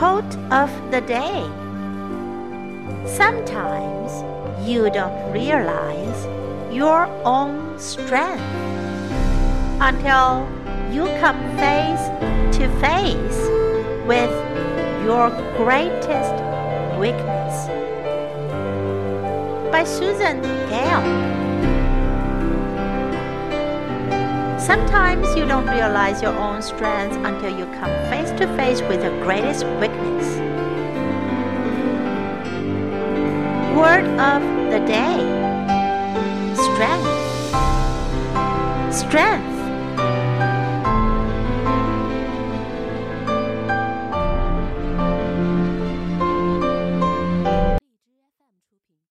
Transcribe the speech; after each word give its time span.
Quote 0.00 0.34
of 0.50 0.70
the 0.90 1.02
day 1.02 1.44
Sometimes 3.04 4.10
you 4.66 4.88
don't 4.88 5.30
realize 5.30 6.24
your 6.74 7.04
own 7.26 7.78
strength 7.78 8.40
until 9.78 10.48
you 10.90 11.04
come 11.20 11.36
face 11.58 12.00
to 12.56 12.66
face 12.80 13.40
with 14.08 14.32
your 15.04 15.28
greatest 15.58 16.32
weakness. 16.98 17.68
By 19.70 19.84
Susan 19.84 20.40
Gale. 20.70 21.39
Sometimes 24.60 25.26
you 25.34 25.46
don't 25.46 25.66
realize 25.66 26.20
your 26.20 26.36
own 26.36 26.60
strengths 26.60 27.16
until 27.16 27.58
you 27.58 27.64
come 27.80 27.90
face 28.10 28.30
to 28.32 28.46
face 28.58 28.82
with 28.82 29.02
your 29.02 29.18
greatest 29.22 29.64
weakness. 29.80 30.36
Word 33.74 34.04
of 34.20 34.42
the 34.70 34.80
day 34.86 35.16
Strength. 36.54 37.08
Strength 38.94 39.59